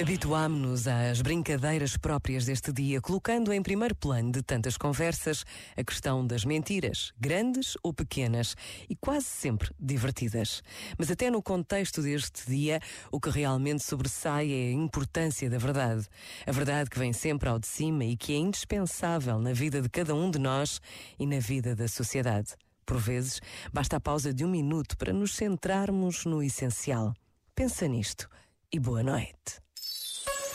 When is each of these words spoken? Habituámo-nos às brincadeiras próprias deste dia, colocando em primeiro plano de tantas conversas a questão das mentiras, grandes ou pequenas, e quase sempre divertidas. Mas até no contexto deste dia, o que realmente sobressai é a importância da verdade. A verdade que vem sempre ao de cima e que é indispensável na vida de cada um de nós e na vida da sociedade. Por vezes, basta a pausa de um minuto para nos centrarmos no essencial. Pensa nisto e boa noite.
Habituámo-nos 0.00 0.88
às 0.88 1.20
brincadeiras 1.20 1.98
próprias 1.98 2.46
deste 2.46 2.72
dia, 2.72 2.98
colocando 2.98 3.52
em 3.52 3.62
primeiro 3.62 3.94
plano 3.94 4.32
de 4.32 4.42
tantas 4.42 4.78
conversas 4.78 5.44
a 5.76 5.84
questão 5.84 6.26
das 6.26 6.46
mentiras, 6.46 7.12
grandes 7.20 7.76
ou 7.82 7.92
pequenas, 7.92 8.56
e 8.88 8.96
quase 8.96 9.26
sempre 9.26 9.70
divertidas. 9.78 10.62
Mas 10.96 11.10
até 11.10 11.30
no 11.30 11.42
contexto 11.42 12.00
deste 12.00 12.46
dia, 12.46 12.80
o 13.12 13.20
que 13.20 13.28
realmente 13.28 13.84
sobressai 13.84 14.50
é 14.50 14.68
a 14.68 14.72
importância 14.72 15.50
da 15.50 15.58
verdade. 15.58 16.08
A 16.46 16.52
verdade 16.52 16.88
que 16.88 16.98
vem 16.98 17.12
sempre 17.12 17.50
ao 17.50 17.58
de 17.58 17.66
cima 17.66 18.02
e 18.02 18.16
que 18.16 18.32
é 18.32 18.36
indispensável 18.36 19.38
na 19.38 19.52
vida 19.52 19.82
de 19.82 19.90
cada 19.90 20.14
um 20.14 20.30
de 20.30 20.38
nós 20.38 20.80
e 21.18 21.26
na 21.26 21.38
vida 21.38 21.76
da 21.76 21.86
sociedade. 21.86 22.54
Por 22.86 22.96
vezes, 22.96 23.42
basta 23.70 23.98
a 23.98 24.00
pausa 24.00 24.32
de 24.32 24.42
um 24.42 24.48
minuto 24.48 24.96
para 24.96 25.12
nos 25.12 25.34
centrarmos 25.34 26.24
no 26.24 26.42
essencial. 26.42 27.12
Pensa 27.54 27.86
nisto 27.86 28.26
e 28.72 28.80
boa 28.80 29.02
noite. 29.02 29.60